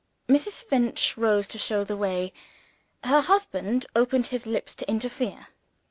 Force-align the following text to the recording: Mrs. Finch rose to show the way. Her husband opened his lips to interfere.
Mrs. 0.27 0.63
Finch 0.63 1.15
rose 1.15 1.45
to 1.49 1.59
show 1.59 1.83
the 1.83 1.95
way. 1.95 2.33
Her 3.03 3.21
husband 3.21 3.85
opened 3.95 4.25
his 4.33 4.47
lips 4.47 4.73
to 4.77 4.89
interfere. 4.89 5.49